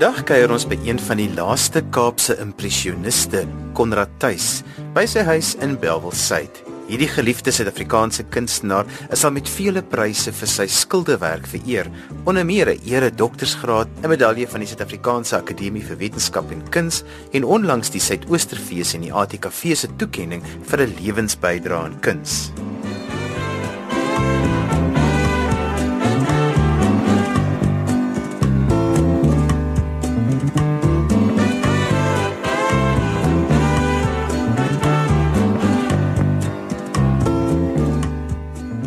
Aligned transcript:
Vandag 0.00 0.22
kuier 0.30 0.48
ons 0.48 0.64
by 0.64 0.78
een 0.80 0.96
van 1.04 1.18
die 1.20 1.26
laaste 1.36 1.82
Kaapse 1.92 2.32
impressioniste, 2.40 3.42
Konrad 3.76 4.08
Tuis, 4.16 4.62
by 4.96 5.02
sy 5.04 5.20
huis 5.28 5.50
in 5.60 5.74
Bellville-Suid. 5.76 6.62
Hierdie 6.88 7.08
geliefde 7.12 7.52
Suid-Afrikaanse 7.52 8.24
kunstenaar 8.32 8.88
is 9.12 9.26
al 9.28 9.34
met 9.36 9.50
vele 9.52 9.82
pryse 9.84 10.32
vir 10.32 10.48
sy 10.48 10.64
skilderwerk 10.72 11.44
vereer, 11.52 11.92
onder 12.24 12.48
meer 12.48 12.72
'n 12.72 12.80
ere 12.88 13.10
doktorsgraad, 13.10 13.88
'n 14.00 14.08
medalje 14.08 14.48
van 14.48 14.60
die 14.60 14.68
Suid-Afrikaanse 14.72 15.36
Akademie 15.36 15.84
vir 15.84 15.98
Wetenskap 15.98 16.50
en 16.50 16.64
Kuns 16.70 17.04
en 17.34 17.44
onlangs 17.44 17.90
die 17.90 18.00
Suidoosterfees 18.00 18.94
en 18.94 19.02
die 19.02 19.12
ATKV 19.12 19.76
se 19.76 19.88
toekenning 19.98 20.42
vir 20.62 20.80
'n 20.80 20.94
lewensbydrae 20.96 21.76
aan 21.76 22.00
kuns. 22.00 22.52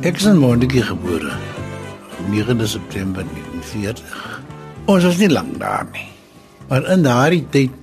Ek 0.04 0.18
is 0.20 0.26
in 0.28 0.36
Mondekie 0.36 0.82
gebore. 0.84 1.32
9 2.28 2.68
September 2.68 3.24
1940. 3.24 4.42
Ons 4.92 5.06
was 5.08 5.20
nie 5.22 5.30
lank 5.32 5.54
daar 5.62 5.86
nie. 5.94 6.10
Maar 6.68 6.90
in 6.92 7.06
daardie 7.06 7.46
tyd 7.54 7.78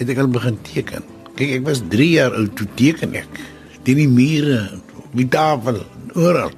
het 0.00 0.10
ek 0.10 0.18
al 0.24 0.30
begin 0.34 0.58
teken. 0.66 1.06
Kyk, 1.38 1.52
ek 1.60 1.68
was 1.68 1.84
3 1.92 2.08
jaar 2.16 2.34
oud 2.34 2.56
toe 2.58 2.66
teken 2.80 3.14
ek. 3.20 3.38
Teen 3.86 4.02
die 4.02 4.08
mure, 4.10 4.58
op 5.04 5.14
die 5.14 5.28
tafel, 5.30 5.78
oral. 6.18 6.50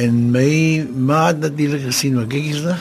En 0.00 0.16
my 0.32 0.48
ma 0.96 1.26
het 1.26 1.44
natuurlik 1.44 1.84
gesien, 1.90 2.16
maar 2.16 2.32
kyk 2.32 2.48
eens 2.48 2.64
nou. 2.70 2.78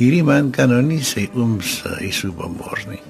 Hierdie 0.00 0.26
man 0.26 0.50
kan 0.50 0.74
nou 0.74 0.82
nie 0.90 1.04
sy 1.06 1.28
ooms 1.38 1.84
uh, 1.86 1.94
huis 2.02 2.18
so 2.24 2.34
bemors 2.34 2.90
nie. 2.90 3.02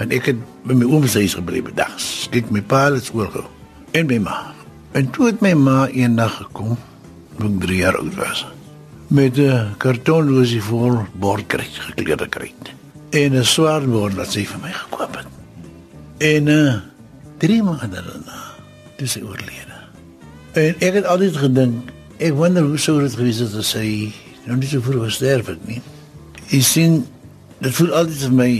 Want 0.00 0.16
ek 0.16 0.32
het 0.32 0.44
by 0.64 0.80
my 0.80 0.88
ooms 0.88 1.20
huis 1.20 1.36
gebly 1.36 1.60
bedags. 1.68 2.30
Kyk, 2.32 2.48
my 2.48 2.64
pa 2.64 2.86
het 2.96 3.12
skool 3.12 3.28
gehou. 3.28 3.44
En 3.92 4.08
my 4.08 4.24
ma. 4.24 4.42
En 4.96 5.12
toe 5.12 5.34
het 5.34 5.44
my 5.44 5.52
ma 5.52 5.82
eendag 5.92 6.40
gekom 6.40 6.78
toe 7.38 7.50
ek 7.50 7.60
3 7.62 7.78
jaar 7.78 7.98
oud 8.00 8.14
was. 8.18 8.46
Met 9.08 9.38
'n 9.38 9.74
kartonloosie 9.78 10.62
vol 10.62 11.06
bordkryt 11.14 11.76
gekleurde 11.88 12.28
kryt. 12.28 12.72
En 13.10 13.34
'n 13.34 13.44
swaar 13.44 13.84
bord 13.88 14.14
wat 14.14 14.32
sy 14.32 14.44
vir 14.44 14.60
my 14.62 14.72
gekoop 14.72 15.16
het. 15.16 15.26
En 16.18 16.46
uh, 16.46 16.74
drie 17.38 17.62
maande 17.62 18.02
daarna 18.02 18.40
dis 18.96 19.12
sy 19.12 19.20
oorlede. 19.20 19.76
En 20.52 20.74
ek 20.78 20.94
het 20.94 21.04
altyd 21.04 21.36
gedink, 21.36 21.90
ek 22.18 22.32
wonder 22.32 22.62
hoe 22.62 22.78
sou 22.78 23.00
dit 23.00 23.14
gewees 23.14 23.38
het 23.38 23.54
as 23.54 23.70
sy 23.70 24.12
nou 24.46 24.56
nie 24.56 24.68
so 24.68 24.80
vroeg 24.80 25.04
gesterf 25.04 25.46
het 25.46 25.66
nie. 25.66 25.82
Ek 26.50 26.62
sien 26.62 27.06
dit 27.58 27.74
voel 27.74 27.92
altyd 27.92 28.18
vir 28.18 28.32
my 28.32 28.52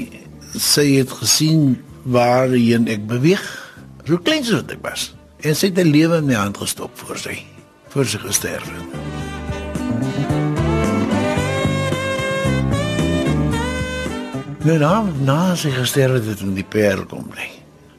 sy 0.52 0.86
het 0.96 1.10
gesien 1.10 1.76
waarheen 2.04 2.88
ek 2.88 3.06
beweeg. 3.06 3.42
So 4.04 4.18
klein 4.18 4.44
soos 4.44 4.62
ek 4.68 4.82
was. 4.82 5.14
En 5.40 5.54
sy 5.54 5.66
het 5.66 5.78
'n 5.78 5.90
lewe 5.90 6.16
in 6.16 6.26
my 6.26 6.34
hand 6.34 6.56
gestop 6.56 6.90
vir 6.94 7.18
sy 7.18 7.55
voor 7.96 8.08
sy 8.12 8.18
gesterf 8.20 8.66
het. 8.68 8.96
Nou 14.66 14.76
na, 14.82 14.96
na 15.24 15.38
sy 15.56 15.70
gesterf 15.72 16.18
het, 16.18 16.26
het 16.34 16.42
in 16.44 16.56
die 16.58 16.66
perl 16.66 17.06
kom 17.08 17.30
lê. 17.36 17.48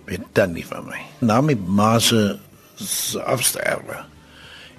Met 0.05 0.27
tannie 0.37 0.65
van 0.67 0.85
my. 0.85 1.01
Na 1.25 1.39
my 1.41 1.55
ma 1.65 1.95
se 2.03 2.37
afsterwe. 3.25 4.03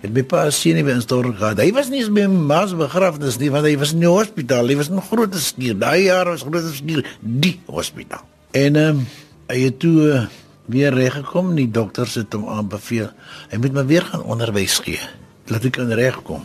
Het 0.04 0.14
my 0.14 0.22
pa 0.30 0.44
sien 0.54 0.78
nie 0.78 0.86
in 0.92 1.02
storm 1.02 1.34
gehad. 1.34 1.58
Hy 1.58 1.72
was 1.74 1.90
nie 1.90 2.04
eens 2.04 2.12
by 2.14 2.28
my 2.30 2.44
ma 2.52 2.60
se 2.70 2.78
begrafnis 2.78 3.40
nie, 3.42 3.50
want 3.50 3.66
hy 3.66 3.74
was 3.80 3.96
in 3.96 4.04
die 4.04 4.12
hospitaal. 4.12 4.70
Hy 4.70 4.78
was 4.78 4.92
in 4.92 5.02
groot 5.02 5.34
skuur. 5.34 5.74
Daai 5.80 6.04
jaar 6.06 6.30
was 6.30 6.46
groot 6.46 6.68
skuur 6.76 7.02
die 7.18 7.56
hospitaal. 7.66 8.22
En 8.54 8.78
ehm 8.78 9.00
um, 9.00 9.08
hy 9.48 9.62
het 9.64 9.78
toe 9.80 9.96
uh, 10.04 10.22
weer 10.68 10.94
reg 10.94 11.18
gekom. 11.20 11.54
Die 11.56 11.70
dokters 11.70 12.14
het 12.20 12.36
hom 12.36 12.48
aanbeveel. 12.48 13.10
Hy 13.50 13.58
moet 13.60 13.72
maar 13.72 13.88
weer 13.88 14.06
gaan 14.06 14.22
onderwys 14.22 14.78
gee. 14.84 15.00
Laat 15.48 15.64
ek 15.64 15.78
kan 15.80 15.92
regkom. 15.92 16.44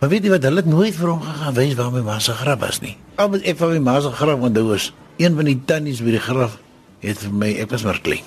Maar 0.00 0.08
weet 0.08 0.24
jy 0.24 0.30
wat, 0.32 0.44
hulle 0.48 0.62
het 0.62 0.68
nooit 0.70 0.94
vir 0.96 1.10
hom 1.12 1.20
gegaan 1.20 1.56
wys 1.58 1.74
waar 1.76 1.90
my 1.92 2.00
ma 2.00 2.16
se 2.24 2.32
graf 2.32 2.62
was 2.62 2.78
nie. 2.80 2.94
Al 3.20 3.28
met 3.34 3.44
ek 3.44 3.58
van 3.60 3.74
my 3.74 3.80
ma 3.84 3.98
se 4.00 4.12
graf 4.16 4.46
onthou 4.48 4.70
is, 4.72 4.86
een 5.20 5.34
van 5.36 5.50
die 5.50 5.58
tannies 5.68 6.00
by 6.00 6.14
die 6.14 6.22
graf 6.24 6.54
het 7.04 7.20
vir 7.20 7.34
my, 7.42 7.50
ek 7.60 7.74
was 7.74 7.84
maar 7.84 8.00
klein. 8.00 8.24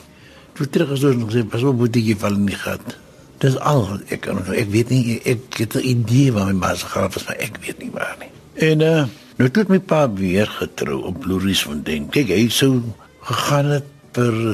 Toe 0.54 0.68
terug 0.70 0.92
is 0.94 1.06
ons 1.09 1.18
nog 1.18 1.34
sê, 1.34 1.42
pas 1.50 1.66
op 1.66 1.80
moet 1.81 1.98
jy 1.98 2.14
val 2.22 2.38
nie 2.38 2.60
gat. 2.62 2.94
Dis 3.42 3.58
al 3.58 3.88
ek 4.14 4.22
kan 4.28 4.44
ek 4.54 4.70
weet 4.70 4.94
nie 4.94 5.18
ek 5.25 5.58
het 5.58 5.74
'n 5.75 5.81
idee 5.81 6.30
waar 6.31 6.54
my 6.54 6.60
ma 6.62 6.75
se 6.75 6.86
graf 6.86 7.18
is, 7.18 7.25
maar 7.25 7.42
ek 7.42 7.58
weet 7.66 7.81
nie 7.81 7.90
waar 7.92 8.16
nie. 8.22 8.30
En 8.70 8.81
uh 8.81 9.06
nou 9.42 9.50
het 9.50 9.70
my 9.70 9.80
pa 9.80 10.06
weer 10.14 10.46
getrou 10.46 11.02
op 11.10 11.25
Louriesfontein. 11.25 12.10
Kyk, 12.10 12.30
hy 12.30 12.50
sou 12.50 12.84
gegaan 13.25 13.66
het 13.66 13.90
vir 14.14 14.54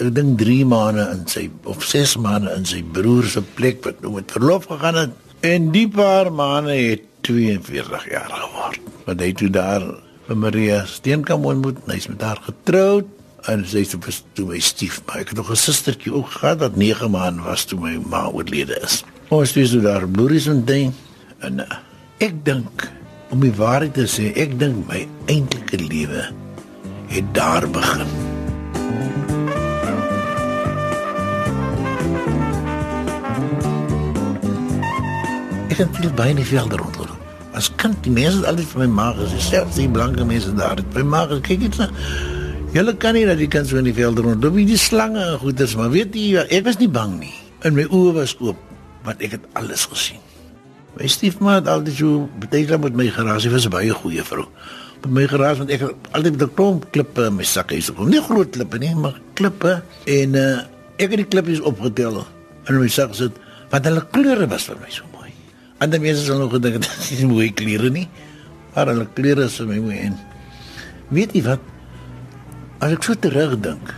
ek 0.00 0.14
dink 0.14 0.38
3 0.38 0.64
maande 0.66 1.04
in 1.12 1.26
sy 1.26 1.50
of 1.64 1.84
6 1.84 2.16
maande 2.16 2.54
in 2.56 2.64
sy 2.64 2.82
broer 2.82 3.24
se 3.24 3.42
plek 3.42 3.84
wat 3.84 4.00
nou 4.02 4.16
met 4.16 4.32
verlof 4.32 4.66
gegaan 4.66 4.94
het 4.94 5.20
En 5.44 5.66
die 5.74 5.88
paar 5.88 6.30
maande 6.32 6.72
het 6.72 7.02
42 7.20 8.06
jaar 8.10 8.30
geword. 8.32 8.80
Want 9.04 9.20
hy 9.20 9.32
toe 9.36 9.50
daar 9.52 9.84
by 10.24 10.36
Maria 10.40 10.78
Steenkamp 10.88 11.44
ontmoet, 11.44 11.82
hy 11.84 11.98
is 12.00 12.08
met 12.08 12.24
haar 12.24 12.40
getroud 12.46 13.10
en 13.52 13.66
sy 13.68 13.82
is 13.84 13.92
toe 14.32 14.46
my 14.48 14.60
stief, 14.64 15.02
maar 15.04 15.20
ek 15.20 15.34
het 15.34 15.40
nog 15.42 15.52
'n 15.52 15.60
sustertjie 15.66 16.14
ook 16.16 16.30
gehad 16.40 16.64
wat 16.64 16.80
9 16.80 17.10
maande 17.12 17.44
was 17.44 17.64
toe 17.68 17.78
my 17.80 18.00
ma 18.08 18.24
oorlede 18.32 18.80
is. 18.80 19.04
Ons 19.28 19.52
het 19.52 19.68
so 19.68 19.80
daar 19.80 20.08
bloeries 20.08 20.46
en 20.46 20.64
ding 20.64 20.92
en 21.38 21.60
uh, 21.60 21.68
ek 22.18 22.32
dink 22.44 22.90
om 23.28 23.40
die 23.40 23.52
waarheid 23.52 23.94
te 23.94 24.08
sê, 24.08 24.32
ek 24.32 24.58
dink 24.58 24.88
my 24.88 25.06
eintlike 25.26 25.76
lewe 25.76 26.32
het 27.08 27.34
daar 27.34 27.68
begin. 27.68 28.23
Ek 35.74 35.80
het 35.82 35.96
veel 35.98 36.12
baie 36.14 36.30
in 36.30 36.38
die 36.38 36.46
velde 36.46 36.78
rondgeloop. 36.78 37.22
As 37.58 37.66
kind 37.80 37.98
die 38.06 38.12
mense 38.14 38.38
het 38.40 38.46
altyd 38.50 38.68
vir 38.70 38.80
my 38.84 38.86
ma 38.94 39.06
gesê, 39.18 39.40
selfs 39.42 39.78
die 39.78 39.88
blanke 39.90 40.26
mense 40.26 40.52
daar 40.54 40.78
het 40.78 40.86
by 40.94 41.02
ma 41.06 41.24
gesê, 41.30 41.42
kyk 41.50 41.64
net 41.66 41.78
na 41.82 41.88
Julle 42.74 42.90
kan 42.98 43.14
nie 43.14 43.22
dat 43.22 43.38
die 43.38 43.46
kind 43.46 43.68
so 43.70 43.78
in 43.78 43.86
die 43.86 43.94
velde 43.94 44.24
rondloop, 44.24 44.56
die 44.66 44.78
slange 44.78 45.22
en 45.22 45.36
goeters, 45.38 45.76
maar 45.78 45.92
weet 45.92 46.16
jy, 46.18 46.42
ek 46.56 46.64
was 46.66 46.80
nie 46.80 46.88
bang 46.90 47.12
nie. 47.20 47.34
En 47.62 47.76
my 47.76 47.84
oë 47.86 48.16
was 48.16 48.34
oop, 48.42 48.58
want 49.06 49.22
ek 49.22 49.36
het 49.36 49.44
alles 49.58 49.84
gesien. 49.92 50.18
My 50.98 51.06
stiefma 51.10 51.60
het 51.60 51.70
altyd 51.70 52.00
so 52.00 52.24
baie 52.42 52.80
met 52.82 52.98
my 52.98 53.06
geraas, 53.14 53.46
sy 53.46 53.54
was 53.54 53.66
'n 53.66 53.74
baie 53.74 53.94
goeie 53.94 54.26
vrou. 54.26 54.48
Met 55.06 55.10
my 55.10 55.26
geraas 55.30 55.58
want 55.58 55.70
ek 55.70 55.86
het 55.86 56.10
altyd 56.10 56.38
met 56.38 56.42
'n 56.42 56.54
klomp 56.54 56.90
klippe 56.90 57.26
in 57.30 57.36
my 57.36 57.44
sak 57.44 57.70
hier 57.70 57.82
gekom. 57.82 58.10
Nie 58.10 58.22
groot 58.22 58.50
klippe 58.50 58.78
nie, 58.78 58.94
maar 58.94 59.20
klippe 59.34 59.82
en 60.06 60.34
uh, 60.34 60.66
ek 60.98 61.10
het 61.10 61.16
die 61.16 61.30
klippies 61.30 61.60
opgetel 61.60 62.26
en 62.66 62.74
in 62.74 62.80
my 62.80 62.88
sak 62.88 63.10
gesit, 63.10 63.38
want 63.70 63.84
hulle 63.84 64.06
kleure 64.10 64.46
was 64.46 64.66
vir 64.66 64.76
my 64.82 64.90
so 64.90 65.13
Ander 65.84 66.00
mense 66.00 66.24
sal 66.24 66.38
nog 66.40 66.54
gedink 66.56 66.80
dit 66.80 66.86
is 67.02 67.10
nie 67.20 67.28
mooi 67.28 67.50
klere 67.52 67.90
nie. 67.92 68.06
Maar 68.72 68.88
hulle 68.92 69.04
klere 69.16 69.48
is 69.50 69.58
my 69.68 69.76
mooi 69.84 69.98
en 70.06 70.16
weet 71.12 71.34
jy 71.36 71.42
wat? 71.44 71.60
As 72.80 72.94
ek 72.96 73.04
so 73.04 73.16
terugdink, 73.20 73.92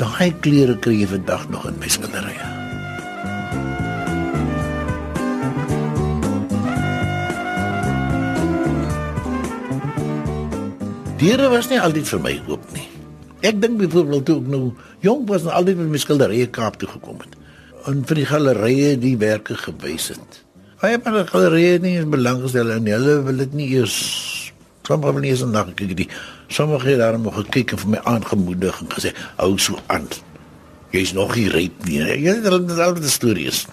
daai 0.00 0.32
klere 0.44 0.78
kry 0.80 0.96
jy 1.02 1.08
vandag 1.10 1.44
nog 1.52 1.66
in 1.68 1.76
my 1.82 1.90
skilderye. 1.92 2.48
Diere 11.20 11.50
was 11.52 11.68
nie 11.68 11.82
altyd 11.84 12.08
vir 12.08 12.24
my 12.24 12.32
oop 12.48 12.64
nie. 12.72 12.86
Ek 13.44 13.60
dink 13.60 13.76
byvoorbeeld 13.82 14.24
toe 14.24 14.38
ek 14.40 14.48
nou 14.56 14.62
jong 15.04 15.28
was, 15.28 15.44
en 15.44 15.52
altyd 15.60 15.82
met 15.82 15.92
my 15.92 16.00
skilderye 16.00 16.48
Kaap 16.48 16.80
toe 16.80 16.88
gekom 16.88 17.20
het 17.20 17.39
en 17.88 18.04
vir 18.08 18.20
die 18.20 18.28
galerye 18.28 18.94
die 19.00 19.16
werke 19.20 19.56
gewys 19.56 20.10
het. 20.14 20.40
Baie 20.80 20.98
van 21.02 21.16
die 21.18 21.26
galerye 21.28 21.78
nie 21.82 21.96
is 22.00 22.08
belanggestel 22.08 22.72
en 22.74 22.88
hulle 22.88 23.20
wil 23.26 23.42
dit 23.44 23.56
nie 23.56 23.68
eers 23.76 23.96
sommige 24.90 25.12
wil 25.14 25.22
nie 25.22 25.30
eens 25.30 25.44
na 25.46 25.62
kyk 25.68 25.94
die 25.96 26.08
sommige 26.50 26.88
het 26.88 26.98
daarom 26.98 27.28
gekyk 27.30 27.76
en 27.76 27.80
vir 27.82 27.90
my 27.94 28.00
aangemoedig 28.10 28.80
en 28.82 28.90
gesê 28.90 29.14
hou 29.38 29.52
so 29.58 29.78
aan. 29.86 30.08
Jy's 30.90 31.12
nog 31.14 31.36
nie 31.38 31.46
ryp 31.52 31.84
nie. 31.86 32.00
Jy 32.00 32.34
het 32.40 32.48
al 32.50 32.64
die 32.66 32.80
oude 32.82 33.08
stories. 33.08 33.66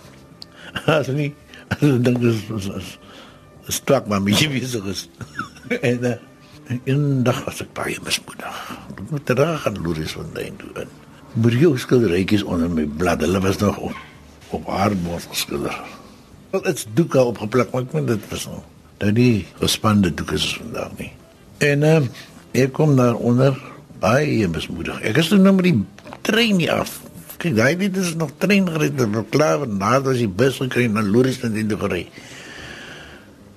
As 0.85 1.09
nie 1.09 1.31
as 1.73 1.81
ek 1.81 2.03
dink 2.05 2.21
dis 2.21 2.43
is, 2.53 2.69
is, 2.77 2.91
is 3.67 3.81
strak 3.81 4.05
maar 4.07 4.21
my 4.21 4.35
besig 4.53 4.85
is. 4.93 5.07
en 5.89 6.05
uh, 6.11 6.15
en 6.77 7.03
dag 7.23 7.41
was 7.47 7.63
ek 7.65 7.73
baie 7.73 7.97
mismoedig. 8.05 8.63
Ek 8.93 9.03
moet 9.09 9.25
terug 9.25 9.67
aan 9.67 9.81
Lourdes 9.81 10.17
van 10.19 10.33
Dein 10.37 10.61
toe 10.61 10.73
in 10.83 10.95
brio 11.41 11.75
skilderytjies 11.75 12.43
onder 12.43 12.69
my 12.69 12.85
blad. 12.85 13.21
Hulle 13.21 13.39
was 13.43 13.57
nog 13.57 13.77
op, 13.77 13.95
op 14.49 14.69
aardbord 14.69 15.27
geskilder. 15.29 15.77
Wel 16.49 16.61
dit's 16.61 16.87
doeke 16.93 17.23
opgeplak, 17.23 17.71
maar 17.71 17.85
ek 17.85 17.93
vind 17.95 18.07
dit 18.07 18.29
nou. 18.45 18.61
Nou 18.97 19.11
die 19.13 19.45
gespande 19.59 20.13
doeke 20.13 20.37
is 20.39 20.47
vandag 20.57 20.93
nie. 20.97 21.11
En 21.57 21.83
ehm 21.83 22.07
uh, 22.07 22.25
ek 22.57 22.71
kom 22.73 22.95
daar 22.97 23.15
onder 23.15 23.57
baie 24.01 24.47
besmoedig. 24.49 25.01
Ek 25.05 25.19
is 25.21 25.29
nou 25.35 25.53
met 25.53 25.67
die 25.67 25.75
trein 26.25 26.57
nie 26.57 26.71
af. 26.71 26.99
Kyk, 27.37 27.53
daai 27.57 27.75
dit 27.77 27.97
is 28.01 28.15
nog 28.17 28.31
trein 28.41 28.65
gery, 28.71 28.89
dit 28.89 29.13
was 29.13 29.29
klaar 29.29 29.61
en 29.67 29.77
daar 29.77 30.01
was 30.05 30.17
die 30.17 30.29
bus 30.29 30.57
gekry 30.63 30.87
na 30.89 31.03
Loris 31.05 31.43
en 31.45 31.57
in 31.59 31.69
die 31.69 31.77
gery. 31.77 32.07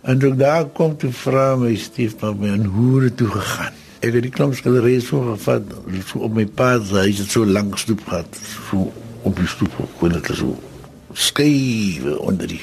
En 0.05 0.21
toe 0.21 0.35
daar 0.37 0.67
kom 0.77 0.97
toe 1.01 1.13
vra 1.13 1.55
my 1.61 1.73
stiefpa 1.81 2.33
my 2.37 2.53
en 2.59 2.65
hoe 2.75 3.05
het 3.07 3.17
toe 3.17 3.29
gegaan. 3.33 3.80
Ek 4.01 4.15
het 4.17 4.25
die 4.25 4.33
klomp 4.33 4.55
skilderye 4.57 5.01
so 5.05 5.21
gevat 5.35 5.75
so 6.09 6.23
op 6.25 6.33
my 6.33 6.47
pad, 6.47 6.87
hy 6.97 7.11
het 7.13 7.29
so 7.29 7.45
lank 7.45 7.77
stoep 7.77 8.01
gehad, 8.09 8.39
so 8.71 8.87
op 9.29 9.37
die 9.37 9.49
stoep 9.51 9.75
kon 10.01 10.15
dit 10.15 10.31
so 10.39 10.55
skei 11.13 12.01
onder 12.17 12.49
die 12.49 12.63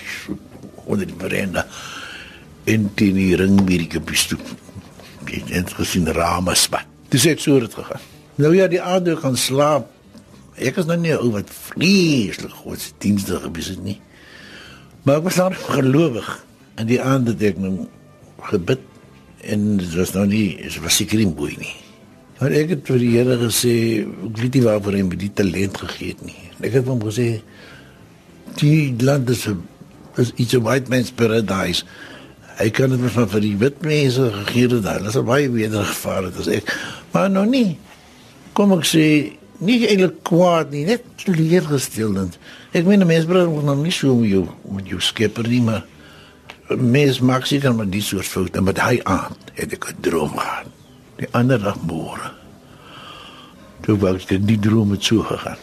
onder 0.88 1.06
die 1.06 1.18
veranda 1.20 1.68
in 2.66 2.88
die 2.98 3.36
ring 3.38 3.60
by 3.68 3.78
die 3.86 4.18
stoep. 4.18 4.42
Ek 5.28 5.52
het 5.52 5.76
gesien 5.78 6.10
rame 6.16 6.56
spat. 6.56 6.88
Dis 7.12 7.28
het 7.28 7.44
so 7.44 7.60
het 7.62 7.76
gegaan. 7.76 8.02
Nou 8.42 8.56
ja, 8.56 8.68
die 8.68 8.82
aarde 8.82 9.16
gaan 9.20 9.38
slaap. 9.38 9.92
Ek 10.58 10.80
is 10.82 10.88
nou 10.90 10.98
nie 11.00 11.14
ou 11.16 11.32
wat 11.36 11.52
vreeslik 11.54 12.54
godsdienstig 12.64 13.46
is 13.54 13.72
dit 13.76 13.84
nie. 13.84 14.00
Maar 15.04 15.22
ek 15.22 15.28
was 15.30 15.38
nog 15.38 15.62
gelowig. 15.70 16.28
En 16.82 16.90
die 16.90 17.02
aand 17.02 17.30
het 17.30 17.46
ek 17.54 17.62
nou 17.62 17.88
gebid 18.50 18.82
en 19.42 19.78
dit 19.78 19.94
was 19.96 20.14
nou 20.14 20.26
nie, 20.28 20.56
dit 20.62 20.80
was 20.84 20.96
seker 20.96 21.22
nie 21.22 21.30
mooi 21.30 21.54
nie. 21.60 21.76
Maar 22.38 22.54
ek 22.54 22.76
het 22.76 22.90
vir 22.92 23.00
die 23.02 23.14
Here 23.16 23.38
gesê, 23.42 23.74
ek 24.06 24.42
weet 24.42 24.58
nie 24.58 24.66
waarvoor 24.66 24.98
hy 24.98 25.06
my 25.08 25.18
die 25.18 25.32
talent 25.34 25.80
gegee 25.82 26.14
het 26.14 26.22
nie. 26.26 26.38
Ek 26.62 26.76
het 26.78 26.90
hom 26.90 27.02
gesê 27.06 27.42
die 28.58 28.94
land 29.02 29.30
is 29.30 29.48
is 30.18 30.32
iets 30.42 30.56
a 30.58 30.62
white 30.62 30.90
man's 30.90 31.12
paradise. 31.14 31.86
Hy 32.58 32.70
kan 32.74 32.90
dit 32.90 33.12
van 33.14 33.28
vir 33.30 33.44
die 33.44 33.58
wit 33.62 33.84
mense 33.86 34.32
gegee 34.34 34.70
het 34.72 34.86
daar. 34.86 35.04
Dit 35.06 35.14
is 35.14 35.26
baie 35.26 35.50
beter 35.54 35.86
gevaar 35.86 36.30
het 36.30 36.40
as 36.42 36.50
ek. 36.50 36.72
Maar 37.14 37.30
nou 37.30 37.46
nie. 37.50 37.78
Kom 38.58 38.74
ek 38.74 38.88
sê 38.90 39.04
nie 39.62 39.78
eintlik 39.90 40.24
kwaad 40.26 40.74
nie, 40.74 40.86
net 40.86 41.26
leer 41.30 41.66
gestelend. 41.70 42.38
Ek 42.74 42.86
meen 42.86 43.02
'n 43.02 43.08
mens 43.08 43.26
bring 43.26 43.54
nog 43.66 43.84
nie 43.84 43.92
so 43.92 44.16
met 44.16 44.30
jou 44.30 44.48
met 44.72 44.88
jou 44.88 45.00
skepper 45.02 45.48
nie, 45.48 45.62
maar 45.62 45.86
mens 46.76 47.20
maak 47.20 47.46
seker 47.48 47.76
maar 47.76 47.88
die 47.90 48.04
soort 48.04 48.28
foute 48.28 48.62
met 48.62 48.80
hy 48.84 49.00
aan 49.04 49.36
het 49.56 49.74
ek 49.74 49.88
'n 49.90 50.02
droom 50.02 50.36
gehad. 50.38 50.68
Die 51.18 51.28
ander 51.32 51.60
dag 51.60 51.78
môre 51.82 52.32
toe 53.82 53.98
wou 53.98 54.16
ek 54.16 54.48
die 54.48 54.60
droom 54.60 54.92
het 54.92 55.04
so 55.04 55.24
gegaan. 55.24 55.58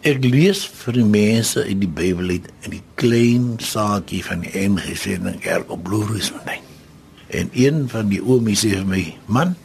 Ek 0.00 0.24
lees 0.24 0.64
vir 0.66 0.92
die 0.92 1.04
mense 1.04 1.68
in 1.68 1.80
die 1.82 1.90
Bybel 1.90 2.30
uit 2.30 2.46
in 2.62 2.70
die 2.70 2.82
klein 2.94 3.58
saakie 3.58 4.24
van 4.24 4.40
die 4.40 4.68
NGC 4.68 5.18
en 5.18 5.38
kerk 5.38 5.70
op 5.70 5.82
Bloerisfontein 5.84 6.64
en 7.28 7.50
een 7.52 7.88
van 7.88 8.08
die 8.08 8.22
oomies 8.24 8.64
sê 8.64 8.70
vir 8.78 8.86
my 8.88 9.02
man 9.26 9.56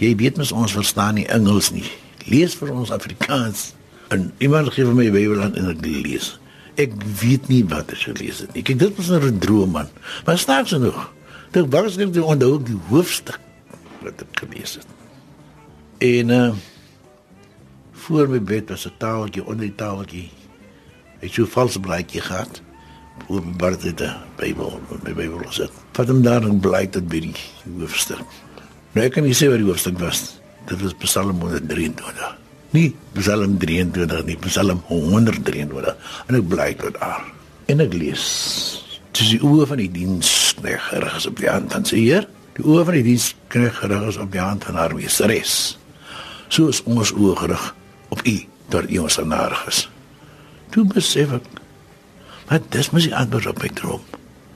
jy 0.00 0.16
weet 0.16 0.36
mos 0.36 0.52
ons 0.52 0.72
verstaan 0.72 1.14
nie 1.14 1.28
Engels 1.30 1.70
nie. 1.70 1.86
Lees 2.26 2.56
vir 2.58 2.72
ons 2.72 2.90
Afrikaans. 2.90 3.74
En 4.08 4.32
iemand 4.38 4.72
gee 4.72 4.84
vir 4.84 4.94
my 4.94 5.04
die 5.04 5.14
Bybel 5.14 5.42
aan 5.44 5.54
en 5.54 5.70
ek 5.70 5.84
lees 5.84 6.34
Ek 6.80 6.94
weet 7.20 7.48
nie 7.48 7.62
wat 7.70 7.92
ek 7.94 8.06
gelees 8.08 8.40
het 8.42 8.54
nie. 8.54 8.62
Kyk, 8.66 8.78
dit 8.78 8.96
was 8.96 9.10
'n 9.10 9.38
droom 9.38 9.70
man. 9.70 9.88
Maar 10.24 10.38
snaaks 10.38 10.74
genoeg. 10.74 11.12
Dit 11.50 11.70
was 11.70 11.96
net 11.96 12.12
die 12.12 12.24
onthou 12.24 12.62
die 12.62 12.78
hoofstuk 12.88 13.38
wat 14.02 14.20
ek 14.20 14.38
gelees 14.42 14.74
het. 14.74 14.86
En 15.98 16.28
uh 16.28 16.52
voor 17.92 18.28
my 18.28 18.42
bed 18.42 18.68
was 18.68 18.86
'n 18.86 18.92
tafeltjie 18.98 19.46
onder 19.46 19.66
die 19.66 19.74
tafeltjie. 19.74 20.30
Ek 21.20 21.32
so 21.32 21.42
'n 21.42 21.46
valse 21.46 21.80
blaadjie 21.80 22.20
gehad. 22.20 22.62
Hoe 23.26 23.40
bord 23.40 23.82
het 23.82 23.98
die 23.98 24.12
Bybel, 24.36 24.80
my 25.02 25.14
Bybel 25.14 25.38
gesit. 25.38 25.70
Wat 25.92 26.08
hom 26.08 26.22
daar 26.22 26.42
in 26.42 26.60
bly 26.60 26.86
tot 26.86 27.08
by 27.08 27.20
die 27.20 27.34
hoofstuk. 27.78 28.26
Nou 28.92 29.06
ek 29.06 29.12
kan 29.12 29.22
nie 29.22 29.34
sê 29.34 29.48
wat 29.48 29.58
die 29.58 29.66
hoofstuk 29.66 29.98
was. 29.98 30.40
Dit 30.66 30.82
was 30.82 30.94
Psalm 30.94 31.40
123 31.40 32.43
nie 32.74 32.90
Psalm 33.14 33.56
23 33.62 34.24
nie, 34.26 34.36
Psalm 34.48 34.82
123. 34.88 35.94
En 36.28 36.38
ek 36.38 36.48
bly 36.50 36.72
tot 36.80 36.98
daar. 36.98 37.22
En 37.70 37.80
ek 37.84 37.94
lees. 37.96 38.24
Dis 39.14 39.36
die 39.36 39.42
oë 39.46 39.68
van 39.70 39.80
die 39.80 39.90
dienskneg 39.94 40.88
gerig 40.90 41.18
is 41.20 41.28
op 41.30 41.38
die 41.38 41.50
hand 41.50 41.72
van 41.72 41.86
sy 41.86 42.02
Heer. 42.02 42.26
Die 42.58 42.66
oë 42.66 42.84
van 42.88 42.98
die 42.98 43.06
dienskneg 43.06 43.78
gerig 43.78 44.08
is 44.10 44.18
op 44.20 44.32
die 44.34 44.42
hand 44.42 44.66
van 44.66 44.78
haar 44.78 44.94
meesteres. 44.96 45.76
So 46.50 46.70
is 46.72 46.82
ons 46.90 47.14
oë 47.14 47.36
gerig 47.44 47.68
op 48.14 48.24
U, 48.26 48.36
dat 48.74 48.90
U 48.90 48.98
ons 49.06 49.20
genadig 49.22 49.62
is. 49.70 49.84
Toe 50.74 50.84
besef 50.90 51.32
ek, 51.38 51.46
wat 52.50 52.66
dis 52.74 52.90
mos 52.92 53.06
die 53.06 53.14
antwoord 53.16 53.52
op 53.54 53.62
my 53.62 53.70
droom. 53.78 54.04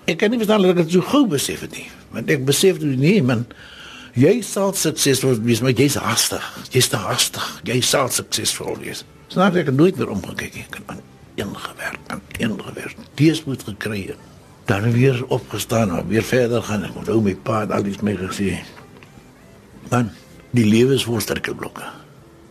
Ek 0.09 0.19
kan 0.21 0.33
nie 0.33 0.41
verstaan 0.41 0.65
dat 0.65 0.75
ek 0.75 0.85
dit 0.85 0.97
so 0.97 1.07
gou 1.07 1.25
besef 1.31 1.63
het 1.67 1.75
nie, 1.77 1.87
want 2.15 2.31
ek 2.33 2.45
besef 2.49 2.81
dit 2.83 2.99
nie, 2.99 3.19
man. 3.23 3.47
Jy 4.19 4.41
sal 4.43 4.73
suksesvol 4.75 5.37
wees, 5.47 5.61
maar 5.63 5.77
jy's 5.79 5.95
haastig. 6.01 6.43
Jy's 6.75 6.89
te 6.91 6.99
haastig. 6.99 7.45
Jy 7.69 7.79
sal 7.87 8.09
suksesvol 8.11 8.81
wees. 8.83 9.05
Snaap 9.31 9.59
ek 9.61 9.71
nooit 9.71 9.99
meer 10.01 10.11
omgekyk 10.11 10.57
nie. 10.57 10.65
Ek 10.67 10.81
kan 10.89 11.03
ingewerk, 11.39 12.01
aan 12.11 12.23
ingewerk. 12.43 13.05
Dies 13.21 13.45
moet 13.47 13.63
gekry 13.63 14.01
het. 14.09 14.25
Dan 14.67 14.91
weer 14.93 15.21
opgestaan 15.33 15.95
weer 16.11 16.27
verder 16.27 16.65
gaan. 16.67 16.89
Ek 16.89 16.97
moet 16.97 17.13
ou 17.15 17.21
my 17.23 17.37
pa 17.47 17.63
al 17.77 17.87
iets 17.87 18.03
mee 18.03 18.19
gesê. 18.19 18.57
Man, 19.93 20.11
die 20.57 20.67
lewe 20.67 20.99
is 20.99 21.07
vol 21.07 21.23
sterke 21.23 21.55
blokke. 21.55 21.87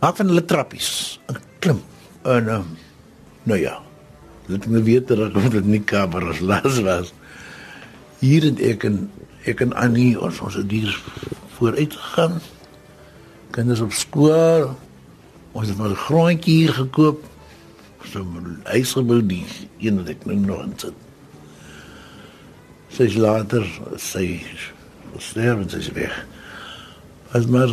Maak 0.00 0.16
van 0.22 0.32
hulle 0.32 0.46
trappies. 0.48 1.18
Klim. 1.60 1.82
En 2.24 2.48
um, 2.54 2.72
nou 3.44 3.60
ja. 3.60 3.76
Dit 4.48 4.64
moet 4.66 4.86
weer 4.86 5.04
terug 5.04 5.34
kom 5.36 5.50
dit 5.52 5.66
nie 5.68 5.84
kamer 5.84 6.30
as 6.32 6.40
las 6.40 6.80
was. 6.86 7.12
Hier 8.24 8.48
het 8.48 8.62
ek 8.64 8.88
en 8.88 9.02
ek 9.48 9.60
en 9.66 9.76
Annie 9.76 10.14
ons 10.16 10.40
ons 10.44 10.56
dier 10.70 10.96
vooruit 11.58 11.94
gegaan. 11.94 12.40
Kinders 13.50 13.80
op 13.80 13.92
skool. 13.92 14.76
Ons 15.52 15.68
het 15.68 15.78
'n 15.78 15.94
grondjie 15.94 16.54
hier 16.54 16.72
gekoop. 16.72 17.24
So 18.10 18.22
'n 18.22 18.60
huisgebou 18.64 19.26
die 19.26 19.44
een 19.78 19.96
wat 19.96 20.08
ek 20.08 20.24
nou 20.24 20.36
nog 20.36 20.62
in 20.62 20.72
sit. 20.76 20.92
Sy 22.88 23.18
later 23.18 23.66
sy 23.96 24.42
sterf 25.16 25.60
en 25.60 25.70
sy 25.70 25.76
is 25.76 25.92
weg. 25.92 26.26
As 27.30 27.46
maar 27.46 27.68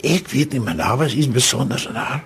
ek 0.00 0.28
weet 0.28 0.52
nie 0.52 0.60
maar 0.60 0.76
daar 0.76 0.96
was 0.96 1.14
iets 1.14 1.28
besonders 1.28 1.88
daar. 1.92 2.24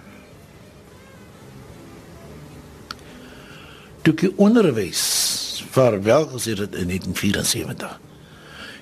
Toe 4.03 4.15
ek 4.15 4.33
onderwys 4.37 5.03
vir 5.71 6.03
welgesê 6.03 6.55
het 6.55 6.75
in 6.75 6.87
1974 6.87 8.01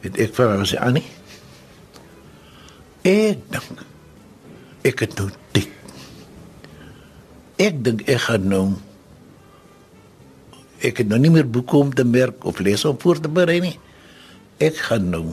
het 0.00 0.18
ek 0.18 0.34
vir 0.34 0.48
haar 0.48 0.58
gesê 0.66 0.78
Annie 0.78 1.06
Ek 3.04 3.40
dink 3.52 3.82
ek 4.84 5.02
het 5.04 5.14
nou 5.18 5.28
dik. 5.52 5.68
Ek 7.60 7.76
dink 7.84 8.04
ek 8.08 8.22
gaan 8.26 8.48
nou 8.48 8.64
ek 10.84 11.00
het 11.00 11.08
nou 11.08 11.18
nie 11.20 11.32
meer 11.32 11.48
boeke 11.48 11.78
om 11.80 11.92
te 11.96 12.04
merk 12.04 12.44
of 12.48 12.60
lees 12.64 12.84
op 12.88 13.04
voor 13.04 13.20
te 13.20 13.30
berei 13.32 13.60
nie. 13.64 13.76
Ek 14.60 14.76
gaan 14.88 15.08
nou 15.12 15.24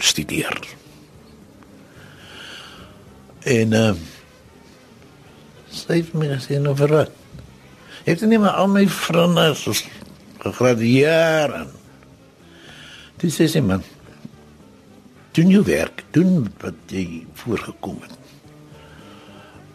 studeer. 0.00 0.56
En 3.48 3.76
uh 3.76 3.92
sê 5.72 6.02
my 6.12 6.34
as 6.34 6.50
jy 6.52 6.60
nou 6.60 6.74
verrat. 6.76 7.12
Ek 8.04 8.18
het 8.18 8.28
nie 8.28 8.40
maar 8.40 8.60
al 8.60 8.68
my 8.68 8.84
vriende 8.88 9.52
gegradueer. 10.42 11.56
Dis 13.20 13.40
sy 13.40 13.60
man 13.64 13.84
doen 15.32 15.48
jou 15.48 15.62
werk, 15.64 16.04
doen 16.10 16.46
wat 16.60 16.92
jy 16.92 17.24
voorgekom 17.44 17.98
het. 18.04 18.18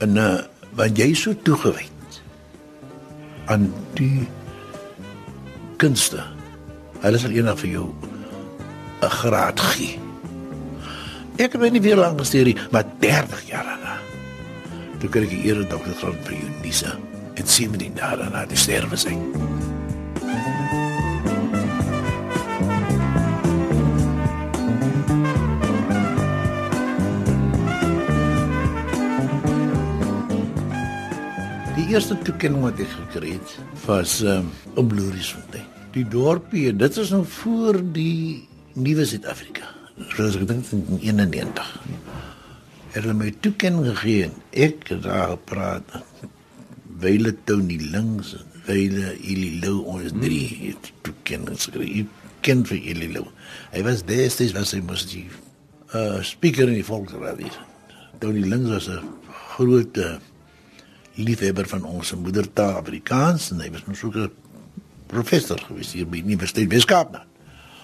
En 0.05 0.21
uh 0.21 0.35
wat 0.77 0.93
jy 0.99 1.13
so 1.17 1.33
toegewyd 1.33 2.17
aan 3.49 3.63
die 3.97 4.27
kunste. 5.81 6.21
Hulle 7.01 7.17
sal 7.17 7.33
eendag 7.33 7.57
vir 7.63 7.69
jou 7.69 7.87
'n 9.01 9.09
graad 9.09 9.59
gee. 9.59 9.97
Ek 11.37 11.53
het 11.53 11.71
nie 11.71 11.81
weer 11.81 11.97
lank 11.97 12.19
gestudeer 12.19 12.45
nie, 12.45 12.57
maar 12.71 12.85
30 12.99 13.41
jaar 13.49 13.63
daarna. 13.63 13.97
Toe 14.99 15.09
kry 15.09 15.23
ek 15.23 15.29
die 15.29 15.45
ere 15.49 15.67
doktergraad 15.69 16.23
by 16.25 16.33
Unisa 16.33 16.97
en 17.33 17.47
sien 17.47 17.71
my 17.71 17.91
daarna 17.93 18.45
die 18.45 18.57
sterwe 18.57 18.97
sy. 18.97 19.17
Eerste 31.97 32.17
toekenning 32.21 32.61
wat 32.61 32.77
ek 32.83 32.91
gekry 32.93 33.31
het 33.33 33.53
was 33.87 34.19
um, 34.21 34.51
op 34.77 34.91
Bloerisfontein. 34.91 35.63
Die 35.95 36.03
dorpie, 36.05 36.67
dit 36.77 36.99
is 37.01 37.09
nou 37.09 37.23
voor 37.39 37.79
die 37.95 38.43
nuwe 38.77 39.05
Suid-Afrika. 39.09 39.65
Soos 40.11 40.37
ek 40.37 40.45
dink 40.45 40.69
in 40.75 40.83
91. 41.23 41.71
Hulle 42.93 43.01
het 43.01 43.17
my 43.17 43.31
toekenning 43.41 43.87
gegee 43.87 44.27
en 44.27 44.37
ek 44.67 44.85
het 44.91 45.01
daar 45.07 45.33
gepraat. 45.33 45.97
Wyle 47.01 47.33
Tony 47.49 47.79
links, 47.81 48.35
Wyle 48.69 49.15
Ililo 49.17 49.81
ons 49.95 50.13
drie 50.21 50.45
het 50.67 50.93
toekennings 51.07 51.65
gekry. 51.71 51.89
Ek 52.03 52.39
ken 52.45 52.61
vir 52.69 52.91
Ililo. 52.93 53.25
Hy 53.73 53.81
was 53.89 54.05
destyds 54.05 54.53
was 54.53 54.77
hy 54.77 54.85
mos 54.85 55.09
die 55.09 55.25
uh 55.97 56.21
speaker 56.21 56.69
in 56.69 56.77
die 56.77 56.85
volksraad. 56.85 57.41
Tony 58.21 58.45
links 58.45 58.69
was 58.69 58.93
'n 58.93 59.01
groot 59.57 59.97
uh, 59.97 60.19
liefhebber 61.17 61.67
van 61.67 61.83
ons 61.83 62.13
moedertaal 62.15 62.77
Afrikaans 62.81 63.51
en 63.51 63.61
hy 63.63 63.71
was 63.73 63.85
mos 63.89 64.03
ook 64.03 64.15
'n 64.15 64.31
professor 65.07 65.59
gewees 65.59 65.93
hier 65.93 66.07
by 66.07 66.17
Universiteit 66.17 66.69
Weskaap. 66.69 67.25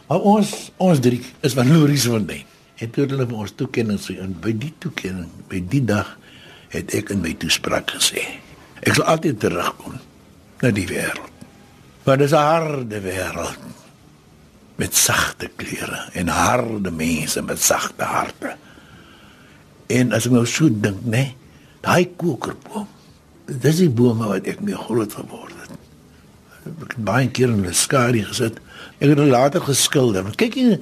Maar 0.07 0.19
ons 0.19 0.71
ons 0.77 0.99
drie 0.99 1.21
is 1.41 1.53
van 1.53 1.67
Lourens 1.71 2.05
van 2.05 2.25
Dien. 2.25 2.45
En 2.75 2.89
toe 2.89 3.05
hulle 3.05 3.27
vir 3.27 3.37
ons 3.37 3.53
toekenning 3.55 3.99
sê 3.99 4.17
en 4.19 4.33
by 4.39 4.51
die 4.57 4.73
toekenning, 4.77 5.29
by 5.47 5.61
die 5.69 5.83
dag 5.85 6.17
het 6.73 6.93
ek 6.93 7.09
in 7.09 7.21
my 7.21 7.33
toespraak 7.33 7.91
gesê. 7.95 8.25
Ek 8.83 8.97
sal 8.97 9.05
altyd 9.05 9.39
terugkom 9.39 9.99
na 10.61 10.71
die 10.71 10.87
wêreld. 10.87 11.31
Maar 12.03 12.17
dis 12.17 12.31
'n 12.31 12.35
harde 12.35 12.99
wêreld 13.01 13.63
met 14.75 14.95
sagte 14.95 15.49
kleure 15.55 16.09
en 16.13 16.27
harde 16.27 16.91
mense 16.91 17.41
met 17.41 17.59
sagte 17.59 18.03
harte. 18.03 18.55
En 19.87 20.11
as 20.11 20.25
ek 20.25 20.31
nou 20.31 20.45
so 20.45 20.69
dink, 20.69 21.03
nê, 21.05 21.09
nee, 21.09 21.35
daai 21.81 22.09
kokerboom. 22.15 22.87
Dis 23.47 23.81
die 23.81 23.89
bome 23.91 24.29
wat 24.29 24.47
ek 24.47 24.61
mee 24.63 24.77
groot 24.77 25.13
geword 25.13 25.55
het. 25.63 25.71
Ek 26.63 26.93
het 26.95 26.99
baie 27.03 27.27
keer 27.27 27.51
in 27.51 27.65
die 27.65 27.75
skadu 27.75 28.23
gesit. 28.23 28.59
Ek 28.99 29.09
het 29.11 29.19
later 29.19 29.63
geskilder. 29.65 30.29
Kyk 30.39 30.55
jy, 30.55 30.77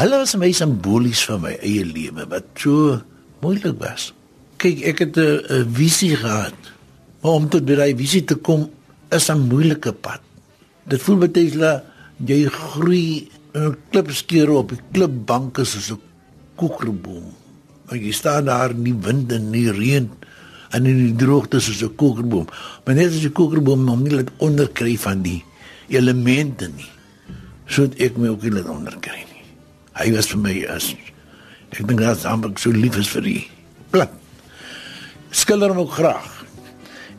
hulle 0.00 0.22
was 0.22 0.36
my 0.40 0.52
simbolies 0.52 1.24
van 1.28 1.42
my 1.44 1.56
eie 1.60 1.84
lewe 1.84 2.24
wat 2.30 2.48
so 2.60 3.00
moeilik 3.44 3.76
was. 3.82 4.12
Kyk, 4.56 4.80
ek 4.92 4.98
het 5.04 5.18
'n 5.18 5.68
visie 5.68 6.16
gehad. 6.16 6.56
Maar 7.20 7.32
om 7.32 7.48
tot 7.48 7.64
by 7.66 7.74
daai 7.74 7.96
visie 7.96 8.24
te 8.24 8.34
kom 8.34 8.70
is 9.10 9.28
'n 9.30 9.48
moeilike 9.48 9.92
pad. 9.92 10.20
Dit 10.88 11.02
voel 11.02 11.16
baie 11.16 11.36
jy 11.36 11.82
jy 12.24 12.48
groei 12.48 13.28
'n 13.54 13.76
klipskeer 13.90 14.50
op 14.50 14.72
'n 14.72 14.80
klipbanke 14.92 15.64
soos 15.64 15.90
'n 15.90 16.00
kokerboom. 16.56 17.34
Maar 17.86 17.98
jy 17.98 18.12
staan 18.12 18.44
daar 18.44 18.70
in 18.70 18.84
die 18.84 19.00
wind 19.00 19.32
en 19.32 19.50
die 19.50 19.70
reën 19.70 20.10
en 20.70 20.86
in 20.86 20.98
die 21.04 21.16
droogte 21.16 21.60
soos 21.60 21.82
'n 21.82 21.94
kokerboom. 21.94 22.46
Maar 22.84 22.94
net 22.94 23.12
as 23.12 23.22
jy 23.22 23.30
kokerboom 23.30 23.88
hom 23.88 24.02
nie 24.02 24.14
laat 24.16 24.30
onderkry 24.38 24.96
van 24.98 25.22
die 25.22 25.44
elemente 25.88 26.68
nie. 26.68 26.90
So 27.66 27.88
ek 27.98 28.16
my 28.16 28.28
ook 28.28 28.42
nie 28.42 28.50
laat 28.50 28.68
onderkry 28.68 29.24
nie. 29.32 29.42
Hy 29.92 30.12
was 30.12 30.26
vir 30.26 30.38
my 30.38 30.66
as 30.68 30.94
ek 31.70 31.86
dink 31.86 32.00
dat 32.00 32.24
amper 32.24 32.52
so 32.56 32.70
lief 32.70 32.96
is 32.96 33.08
vir 33.08 33.22
die 33.22 33.46
plat. 33.90 34.10
Skilder 35.30 35.74
hom 35.74 35.84
ook 35.84 35.92
graag. 35.92 36.32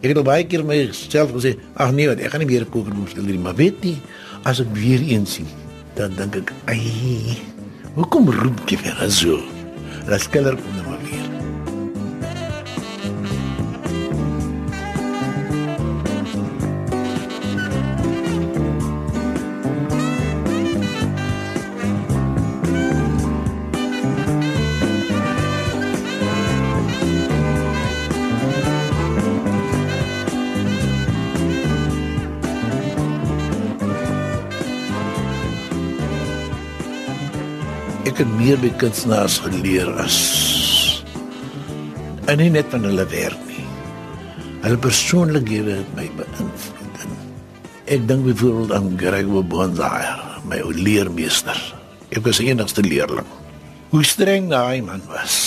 Ek 0.02 0.12
het 0.12 0.18
al 0.18 0.28
baie 0.28 0.46
keer 0.46 0.64
myself 0.64 1.34
gesê, 1.34 1.56
ag 1.76 1.92
nee, 1.92 2.10
ek 2.10 2.32
gaan 2.32 2.44
nie 2.44 2.50
meer 2.50 2.66
kokerboom 2.70 3.08
skilder 3.10 3.34
nie, 3.34 3.42
maar 3.42 3.58
weet 3.58 3.82
jy, 3.82 3.96
as 4.46 4.62
ek 4.62 4.70
weer 4.78 5.02
een 5.02 5.26
sien, 5.26 5.50
dan 5.98 6.14
dink 6.20 6.38
ek, 6.44 6.54
ai, 6.70 7.38
hoekom 7.98 8.30
roep 8.30 8.62
jy 8.70 8.78
weer 8.84 9.10
so? 9.10 9.42
Dat 10.08 10.22
skilder 10.22 10.56
kom 10.56 10.78
nou 10.78 10.86
maar 10.92 11.02
weer. 11.10 11.27
Ek 38.18 38.24
het 38.24 38.38
meer 38.40 38.58
by 38.58 38.70
kunstenaars 38.82 39.36
geleer 39.44 39.92
as 40.02 40.16
en 42.26 42.40
nie 42.42 42.48
net 42.50 42.66
van 42.74 42.88
hulle 42.88 43.04
werk 43.12 43.44
nie. 43.46 43.66
Hulle 44.64 44.80
persoonlikhede 44.82 45.76
het 45.84 45.92
my 45.94 46.08
beïnvloed. 46.18 47.04
Ek 47.94 48.08
dink 48.10 48.26
byvoorbeeld 48.26 48.74
aan 48.74 48.90
Gregor 48.98 49.46
Bonsair, 49.46 50.18
my 50.50 50.58
leermeester. 50.66 51.62
Ek 52.10 52.26
was 52.26 52.42
sy 52.42 52.50
enigste 52.50 52.82
leerling. 52.82 53.30
Hoe 53.94 54.02
streng 54.02 54.50
daai 54.50 54.82
man 54.82 55.06
was. 55.14 55.38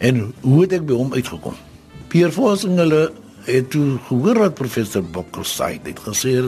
En 0.00 0.30
hoe 0.40 0.62
het 0.64 0.80
ek 0.80 0.88
by 0.88 0.96
hom 0.96 1.12
uitgekom? 1.12 1.60
Pierre 2.08 2.32
Vossing 2.32 2.80
hulle 2.80 3.10
het 3.44 3.68
toe 3.76 3.98
gehoor 4.08 4.46
wat 4.46 4.56
professor 4.56 5.04
Bokker 5.04 5.44
sê. 5.44 5.74
Het 5.76 6.06
gesê 6.08 6.38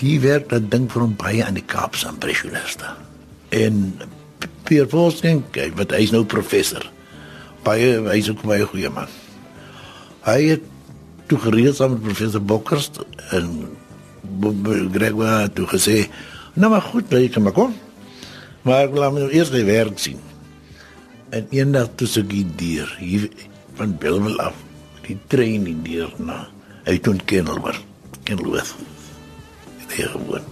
die 0.00 0.16
werk 0.24 0.48
dat 0.56 0.72
dink 0.72 0.88
vir 0.96 1.04
hom 1.04 1.18
baie 1.20 1.44
aan 1.44 1.60
die 1.60 1.68
Kaapse 1.68 2.08
impressioniste. 2.08 2.96
En 3.52 3.98
Pierre 4.68 4.88
Vossen, 4.88 5.42
wat 5.78 5.94
hy 5.96 6.02
is 6.04 6.12
nou 6.12 6.26
professor. 6.28 6.84
Baie 7.64 7.96
hy's 8.10 8.28
ook 8.28 8.44
baie 8.44 8.66
goeie 8.68 8.90
man. 8.92 9.08
Hy 10.26 10.40
het 10.50 10.66
toe 11.28 11.38
gereed 11.40 11.76
saam 11.76 11.96
met 11.96 12.04
professor 12.04 12.44
Bokkers 12.44 12.90
en 13.36 13.48
Gregor 14.92 15.48
toe 15.56 15.66
gesê, 15.72 16.08
"Nou 16.54 16.70
maar 16.70 16.82
goed, 16.82 17.10
jy 17.10 17.28
kan 17.28 17.42
maar 17.42 17.52
kom. 17.52 17.74
Maar 18.62 18.84
ek 18.84 18.92
wil 18.92 19.04
hom 19.04 19.14
nou 19.14 19.30
eers 19.30 19.50
die 19.50 19.64
werk 19.64 19.98
sien." 19.98 20.20
En 21.30 21.46
eendag 21.50 21.88
toe 21.96 22.06
sy 22.06 22.24
gier 22.28 22.96
hier 22.98 23.28
van 23.74 23.98
Belwel 23.98 24.38
af, 24.40 24.54
die 25.06 25.18
trein 25.28 25.66
in 25.66 25.82
deur 25.82 26.12
na 26.18 26.48
hy 26.84 26.98
toe 26.98 27.16
Kenilworth, 27.24 27.84
Kenilworth. 28.24 28.74
Daar 29.88 30.08
gewoon. 30.08 30.44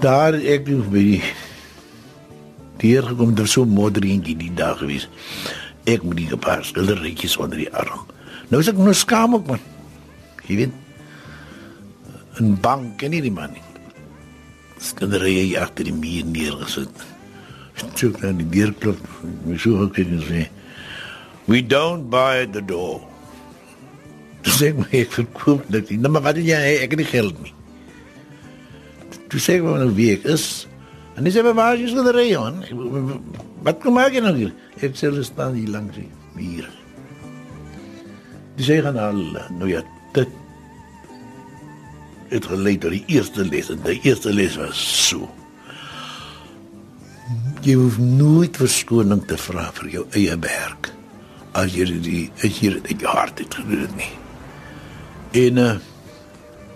Daar 0.00 0.34
ek 0.34 0.64
by 0.90 0.98
die 0.98 1.22
deur 2.80 3.02
gekom 3.02 3.34
het 3.36 3.48
so 3.48 3.64
modderentjie 3.64 4.36
die 4.36 4.52
dag 4.54 4.78
gewees. 4.78 5.08
Ek 5.86 6.02
moet 6.02 6.16
die 6.16 6.36
paar 6.36 6.64
skilderytjies 6.64 7.36
onder 7.36 7.58
die 7.58 7.70
arm. 7.72 8.06
Nou 8.50 8.60
is 8.60 8.68
ek 8.70 8.78
nou 8.78 8.94
skaam 8.94 9.34
ook 9.34 9.46
man. 9.46 9.62
Jy 10.46 10.56
weet. 10.56 10.74
'n 12.36 12.56
bank 12.60 13.02
en 13.02 13.10
nie 13.10 13.22
die 13.24 13.32
man 13.32 13.52
nie. 13.52 13.62
Skilderye 14.78 15.56
agter 15.60 15.88
die 15.88 15.94
muur 15.96 16.24
neergesit. 16.28 17.04
Ek 17.76 18.20
het 18.20 18.38
die 18.38 18.48
deurklop, 18.52 19.00
my 19.44 19.56
so 19.60 19.76
gekyk 19.86 20.12
en 20.12 20.22
sê, 20.24 20.48
"We 21.46 21.62
don't 21.66 22.10
buy 22.10 22.44
at 22.44 22.52
the 22.52 22.64
door." 22.64 23.00
Dis 24.42 24.62
ek 24.62 24.76
my 24.76 24.88
ek 24.90 25.12
verkoop 25.12 25.64
dit. 25.68 25.90
Nou 25.90 26.12
maar 26.12 26.22
wat 26.22 26.36
jy 26.36 26.56
ek 26.82 26.90
het 26.90 26.98
nie 26.98 27.10
geld 27.10 27.42
nie. 27.42 27.54
Toe 29.28 29.40
sê 29.40 29.56
ek 29.58 29.62
maar 29.62 29.78
nou 29.78 29.94
wie 29.94 30.12
ek 30.12 30.24
is. 30.24 30.66
En 31.16 31.24
dis 31.24 31.36
even 31.38 31.56
waar 31.56 31.78
jy 31.80 31.88
sou 31.88 32.04
ry 32.12 32.28
aan. 32.36 32.60
Wat 33.64 33.80
kom 33.80 33.96
maak 33.96 34.12
jy 34.12 34.20
nou 34.24 34.34
hier? 34.36 34.52
Ek 34.84 34.98
sê 34.98 35.08
hulle 35.08 35.24
staan 35.24 35.56
hier 35.56 35.70
langs 35.72 35.96
hier. 36.36 36.68
Dis 38.58 38.68
sê 38.68 38.82
gaan 38.84 39.00
al 39.00 39.22
nou 39.56 39.70
ja, 39.70 39.80
dit 40.16 40.34
het 42.28 42.48
gelei 42.50 42.74
tot 42.82 42.92
die 42.92 43.04
eerste 43.16 43.46
les. 43.48 43.72
En 43.72 43.80
die 43.86 43.96
eerste 44.04 44.34
les 44.34 44.58
was 44.60 44.82
so. 45.06 45.30
Jy 47.64 47.78
hoef 47.80 47.96
nooit 47.98 48.60
verskoning 48.60 49.24
te 49.26 49.40
vra 49.40 49.70
vir 49.80 49.90
jou 49.96 50.04
eie 50.14 50.36
werk 50.44 50.92
as 51.56 51.72
jy 51.72 51.88
die 52.04 52.26
as 52.44 52.60
jy 52.60 52.76
dit 52.84 53.08
hard 53.08 53.40
het 53.40 53.56
gedoen 53.56 53.86
het 53.86 53.96
nie. 53.96 54.12
En 55.46 55.64
uh, 55.64 55.72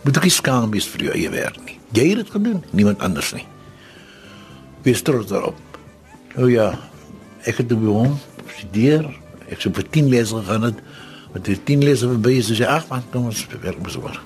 moet 0.01 0.25
jy 0.25 0.33
skaam 0.33 0.73
wees 0.73 0.89
vir 0.89 1.11
jou 1.11 1.17
eie 1.21 1.31
werk 1.37 1.61
nie. 1.69 1.77
Jy 1.93 2.13
het 2.15 2.23
dit 2.25 2.37
gedoen, 2.39 2.63
niemand 2.73 3.05
anders 3.05 3.35
nie 3.37 3.45
wees 4.83 5.03
trots 5.03 5.31
daarop. 5.31 5.59
Nou 6.37 6.51
ja, 6.51 6.71
ek 7.49 7.63
het 7.63 7.73
by 7.73 7.91
hom 7.91 8.17
gestudeer. 8.47 9.07
Ek 9.51 9.61
het 9.61 9.77
vir 9.77 9.89
10 9.97 10.11
lesse 10.13 10.41
gegaan 10.41 10.69
het. 10.71 10.81
Met 11.35 11.47
die 11.47 11.59
10 11.59 11.85
lesse 11.87 12.09
verby 12.11 12.37
is 12.41 12.51
hy 12.55 12.67
ag 12.67 12.89
man, 12.91 13.05
kom 13.13 13.29
ons 13.31 13.45
werk 13.63 13.81
besoek. 13.85 14.19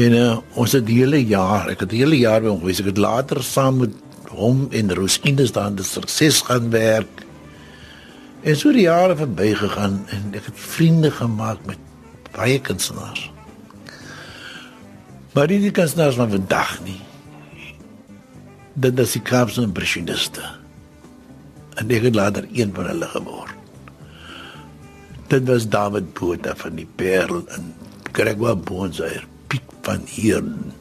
En 0.00 0.16
uh, 0.16 0.36
ons 0.56 0.72
het 0.72 0.86
die 0.88 1.02
hele 1.02 1.20
jaar, 1.20 1.68
ek 1.72 1.84
het 1.84 1.92
die 1.92 2.00
hele 2.00 2.16
jaar 2.20 2.40
by 2.44 2.52
hom 2.52 2.62
gewees. 2.62 2.80
Ek 2.80 2.92
het 2.92 3.02
later 3.02 3.42
saam 3.44 3.82
met 3.82 3.98
hom 4.32 4.64
en 4.72 4.94
Rosines 4.96 5.52
daar 5.52 5.68
in 5.72 5.76
die 5.80 5.86
sukses 5.86 6.40
gaan 6.48 6.70
werk. 6.72 7.26
En 8.42 8.56
so 8.58 8.72
die 8.74 8.88
jare 8.88 9.14
verby 9.18 9.52
gegaan 9.54 10.00
en 10.10 10.32
ek 10.34 10.48
het 10.48 10.58
vriende 10.58 11.12
gemaak 11.14 11.60
met 11.68 11.80
baie 12.32 12.58
kunstenaars. 12.64 13.28
Maar 15.32 15.48
die 15.48 15.70
kunstenaars 15.70 16.18
van 16.20 16.32
vandag 16.32 16.78
nie 16.84 17.00
dit 18.74 18.98
is 18.98 19.16
die 19.16 19.22
Kaapse 19.24 19.62
impressioniste. 19.64 20.44
En 21.80 21.90
ek 21.92 22.08
het 22.08 22.16
later 22.16 22.46
een 22.52 22.72
van 22.74 22.88
hulle 22.88 23.08
geword. 23.12 23.58
Dit 25.32 25.46
was 25.48 25.68
David 25.68 26.12
Botha 26.16 26.54
van 26.56 26.76
die 26.76 26.88
Parel 26.96 27.44
en 27.56 27.72
Gregor 28.12 28.58
Bonsair, 28.58 29.24
Piet 29.48 29.64
van 29.84 30.04
Heerden, 30.08 30.72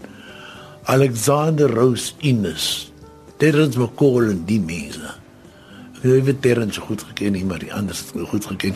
Alexander 0.91 1.71
Rose 1.71 2.13
Ines, 2.19 2.91
Terrence 3.39 3.79
McCall 3.79 4.31
en 4.33 4.43
die 4.48 4.60
mense. 4.60 5.15
Ek 6.01 6.27
het 6.27 6.41
Terrence 6.41 6.81
goed 6.81 7.03
geken, 7.12 7.38
nie, 7.38 7.45
maar 7.45 7.62
die 7.62 7.71
ander 7.74 7.95
het 7.95 8.27
goed 8.29 8.45
geken. 8.50 8.75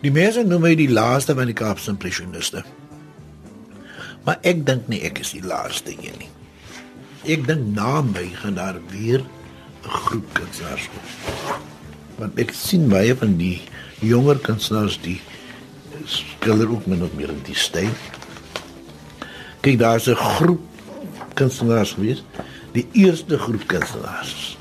Die 0.00 0.10
mense 0.10 0.42
noem 0.42 0.64
my 0.64 0.74
die 0.74 0.90
laaste 0.90 1.36
van 1.38 1.50
die 1.50 1.56
Kaapse 1.56 1.92
impressioniste. 1.92 2.64
Maar 4.24 4.40
ek 4.42 4.66
dink 4.66 4.88
nie 4.90 5.04
ek 5.06 5.22
is 5.22 5.34
die 5.36 5.44
laaste 5.44 5.94
een 5.94 6.18
nie 6.18 6.30
ek 7.24 7.46
dink 7.46 7.74
na 7.74 8.00
my 8.02 8.26
gaan 8.42 8.54
daar 8.54 8.80
weer 8.90 9.20
'n 9.20 9.88
groep 9.88 10.26
kunstenaars 10.32 10.88
kom. 10.88 11.04
Want 12.18 12.38
ek 12.38 12.52
sien 12.52 12.88
baie 12.88 13.16
van 13.16 13.36
die 13.36 13.60
jonger 14.00 14.38
kunstenaars 14.38 15.00
die 15.00 15.20
skilder 16.04 16.70
ook 16.70 16.86
min 16.86 17.02
of 17.02 17.12
meer 17.12 17.28
in 17.28 17.42
die 17.44 17.54
styl. 17.54 17.92
Kyk 19.60 19.78
daar's 19.78 20.08
'n 20.08 20.14
groep 20.16 20.60
kunstenaars 21.34 21.92
gewees 21.92 22.22
Die 22.72 22.86
eerste 22.92 23.38
groep 23.38 23.66
kunstenaars. 23.66 24.56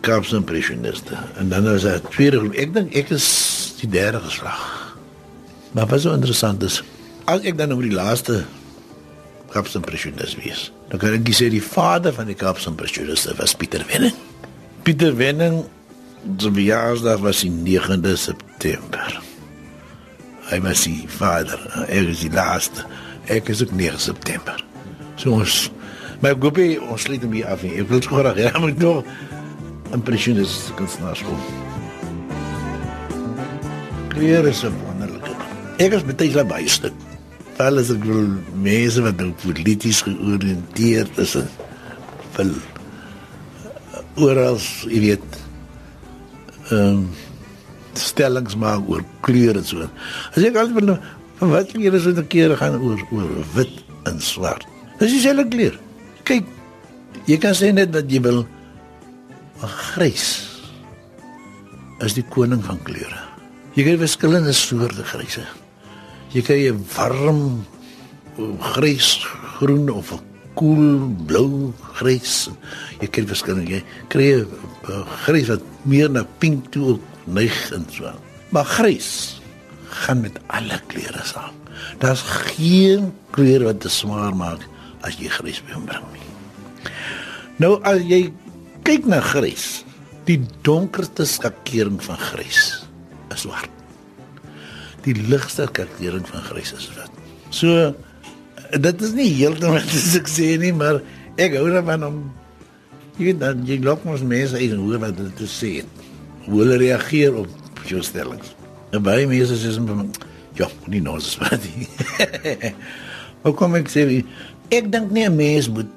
Kaapse 0.00 0.36
impressioniste. 0.36 1.16
En 1.36 1.48
dan 1.48 1.68
is 1.68 1.82
daar 1.82 2.00
tweede 2.00 2.38
groep. 2.38 2.54
Ek 2.54 2.74
dink 2.74 2.94
ek 2.94 3.10
is 3.14 3.26
die 3.80 3.90
derde 3.90 4.20
geslag. 4.22 4.60
Maar 5.72 5.88
wat 5.90 6.04
so 6.04 6.14
interessant 6.14 6.62
is, 6.62 6.82
as 7.26 7.42
ek 7.48 7.58
dan 7.58 7.74
oor 7.74 7.82
die 7.82 7.94
laaste 7.94 8.44
Kaapse 9.52 9.76
impressionist 9.78 10.38
wees, 10.40 10.70
dan 10.88 11.00
kan 11.02 11.16
ek 11.18 11.28
sê 11.36 11.50
die 11.52 11.62
vader 11.62 12.14
van 12.16 12.30
die 12.30 12.38
Kaapse 12.38 12.70
impressioniste 12.72 13.34
was 13.38 13.54
Pieter 13.54 13.84
Wenning. 13.90 14.16
Pieter 14.82 15.12
Wenning 15.16 15.62
se 16.38 16.52
verjaarsdag 16.52 17.20
was 17.20 17.42
die 17.44 17.52
9de 17.52 18.16
September. 18.16 19.20
Hy 20.48 20.58
was 20.64 20.86
die 20.88 21.04
vader, 21.08 21.60
ek 21.88 22.12
is 22.14 22.24
die 22.24 22.32
laaste. 22.32 22.86
Ek 23.30 23.48
is 23.52 23.62
ook 23.62 23.70
9 23.76 24.00
September. 24.02 24.58
So 25.16 25.36
ons 25.38 25.70
maar 26.22 26.36
goeie 26.38 26.78
ons 26.80 27.06
hom 27.26 27.32
hier 27.34 27.48
af. 27.50 27.64
Ek 27.66 27.88
wil 27.90 28.00
graag 28.00 28.38
ja, 28.38 28.52
moet 28.62 28.78
nog 28.78 29.02
impressionist 29.92 30.70
kunstenaars 30.78 31.22
kom. 31.26 31.40
Kleur 34.14 34.46
is 34.46 34.62
'n 34.62 34.74
wonderlike. 34.86 35.34
Ek 35.78 35.92
is 35.92 36.04
baie 36.06 36.46
baie 36.46 36.68
stuk. 36.68 36.94
Val 37.62 37.78
is 37.78 37.92
ek 37.94 38.02
wil 38.08 38.24
mense 38.58 39.02
wat 39.04 39.20
nou 39.22 39.28
polities 39.38 40.00
georiënteerd 40.02 41.18
is 41.22 41.36
en 41.38 41.50
wil 42.34 42.50
oral, 44.22 44.58
jy 44.90 45.02
weet, 45.04 45.36
ehm 46.72 47.04
um, 47.04 47.04
stellings 47.92 48.56
maak 48.56 48.88
oor 48.88 49.04
kleure 49.22 49.60
en 49.60 49.68
so. 49.68 49.86
As 50.32 50.42
ek 50.42 50.58
altyd 50.58 50.78
van 50.80 50.98
van 51.38 51.54
wat 51.54 51.70
kleure 51.76 52.00
is 52.00 52.08
dit 52.08 52.20
keer 52.34 52.56
gaan 52.58 52.80
oor 52.80 53.06
oor 53.14 53.30
wit 53.54 53.78
en 54.10 54.18
swart. 54.24 54.66
Dis 54.98 55.14
dieselfde 55.20 55.46
kleur. 55.54 55.78
Kyk, 56.26 56.48
jy 57.30 57.38
kan 57.42 57.54
sê 57.58 57.70
net 57.70 57.94
dat 57.94 58.10
jy 58.10 58.24
wil 58.26 58.42
'n 59.62 59.74
grys 59.94 60.28
is 62.02 62.18
die 62.18 62.26
koning 62.26 62.64
van 62.66 62.82
kleure. 62.82 63.22
Jy 63.76 63.86
kry 63.86 63.98
verskillende 64.02 64.52
soorte 64.52 65.04
gryse. 65.14 65.46
Jy 66.32 66.40
kry 66.40 66.60
'n 66.72 66.80
warm 66.96 67.66
grys, 68.72 69.20
groen 69.60 69.90
of 69.92 70.12
'n 70.12 70.20
koel 70.56 71.12
blou 71.28 71.72
grys. 72.00 72.48
Jy 73.00 73.08
kry 73.08 73.24
verskillende 73.26 73.70
jy 73.70 73.82
kry 74.08 74.40
'n 74.40 75.04
grys 75.24 75.48
wat 75.48 75.62
meer 75.84 76.08
na 76.08 76.24
pink 76.38 76.72
toe 76.72 76.98
neig 77.26 77.72
en 77.72 77.86
so. 77.90 78.08
Maar 78.50 78.64
grys 78.64 79.40
gaan 79.84 80.20
met 80.20 80.40
alle 80.48 80.80
kleure 80.88 81.24
saam. 81.24 81.54
Daar's 81.98 82.22
geen 82.22 83.12
kleur 83.30 83.64
wat 83.64 83.80
te 83.80 83.88
swaar 83.88 84.34
maak 84.36 84.60
as 85.02 85.18
jy 85.20 85.28
grys 85.28 85.60
bring 85.60 85.84
nie. 85.86 86.28
Nou 87.58 87.80
as 87.84 88.00
jy 88.02 88.32
kyk 88.84 89.06
na 89.06 89.20
grys. 89.20 89.84
Die 90.24 90.40
donkerste 90.62 91.26
skakering 91.26 92.00
van 92.02 92.16
grys 92.16 92.86
is 93.34 93.40
swart. 93.40 93.81
Die 95.02 95.14
ligste 95.14 95.66
skakering 95.66 96.26
van 96.28 96.44
grys 96.46 96.72
is 96.76 96.88
wit. 96.96 97.22
So 97.50 97.92
dit 98.72 99.02
is 99.04 99.12
nie 99.16 99.28
heeltemal 99.34 99.80
wat 99.80 99.96
ek 100.20 100.30
sê 100.30 100.54
nie, 100.60 100.72
maar 100.72 101.00
ek 101.40 101.58
hou 101.58 101.68
daarvan 101.72 102.06
om 102.08 102.20
jy 103.18 103.30
weet 103.30 103.40
dan 103.42 103.64
jy 103.68 103.78
loop 103.84 104.04
mos 104.08 104.24
mense 104.24 104.58
in 104.62 104.78
hoe 104.80 105.00
wat 105.02 105.18
hulle 105.18 105.34
te 105.38 105.48
sê. 105.50 105.72
Hoe 106.46 106.62
hulle 106.62 106.78
reageer 106.80 107.36
op 107.42 107.82
jou 107.88 108.02
stellings. 108.04 108.54
En 108.92 109.02
baie 109.04 109.26
mense 109.28 109.58
sê 109.60 109.74
soms 109.74 110.20
ja, 110.58 110.68
nie 110.92 111.00
nou 111.00 111.16
is 111.16 111.34
dit 111.40 111.68
nie. 111.76 112.72
Hoe 113.42 113.54
kom 113.56 113.76
ek 113.78 113.90
sê 113.92 114.04
ek 114.72 114.88
dink 114.92 115.12
nie 115.12 115.26
'n 115.28 115.36
mens 115.36 115.68
moet 115.68 115.90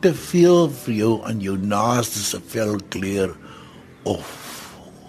te 0.00 0.12
veel 0.14 0.70
vir 0.84 0.94
jou 0.94 1.12
aan 1.28 1.40
jou 1.40 1.56
naaste 1.58 2.18
se 2.18 2.38
velkleur 2.52 3.34
of 4.08 4.24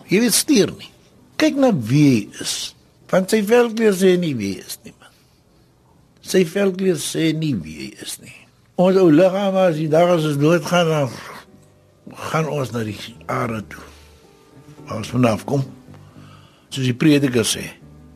jy 0.08 0.20
weet 0.20 0.36
stuur 0.36 0.74
nie. 0.78 0.90
Kyk 1.40 1.56
na 1.56 1.72
wie 1.72 2.08
hy 2.12 2.44
is. 2.44 2.76
Van 3.12 3.28
sy 3.28 3.42
velkleur 3.44 3.96
sê 3.98 4.16
nie 4.20 4.34
wie 4.40 4.56
is 4.62 4.78
nie 4.86 4.94
man. 4.96 5.12
Sy 6.24 6.46
velkleur 6.48 7.00
sê 7.02 7.32
nie 7.36 7.54
wie 7.60 7.92
is 8.00 8.18
nie. 8.24 8.38
Ons 8.80 8.98
ou 9.02 9.12
liggaam 9.12 9.58
as 9.60 9.76
die 9.76 9.90
dag 9.92 10.14
as 10.14 10.26
ons 10.30 10.40
dood 10.40 10.64
gaan 10.66 10.88
dan 10.88 11.12
gaan 12.32 12.48
ons 12.48 12.72
na 12.72 12.86
die 12.88 12.98
aarde 13.28 13.62
toe. 13.72 13.84
Ons 14.96 15.12
vanaf 15.12 15.44
kom. 15.48 15.64
Soos 16.72 16.88
die 16.88 16.96
prediker 16.96 17.44
sê, 17.48 17.66